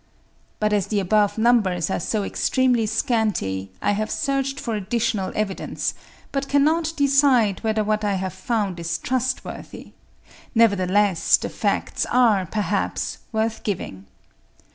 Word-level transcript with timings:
But 0.59 0.73
as 0.73 0.87
the 0.87 0.99
above 0.99 1.37
numbers 1.37 1.91
are 1.91 1.99
so 1.99 2.23
extremely 2.23 2.87
scanty, 2.87 3.71
I 3.83 3.91
have 3.91 4.09
searched 4.09 4.59
for 4.59 4.73
additional 4.73 5.31
evidence, 5.35 5.93
but 6.31 6.47
cannot 6.47 6.93
decide 6.97 7.59
whether 7.63 7.83
what 7.83 8.03
I 8.03 8.13
have 8.15 8.33
found 8.33 8.79
is 8.79 8.97
trustworthy; 8.97 9.91
nevertheless 10.55 11.37
the 11.37 11.49
facts 11.49 12.07
are, 12.07 12.47
perhaps, 12.47 13.19
worth 13.31 13.61
giving. 13.61 14.07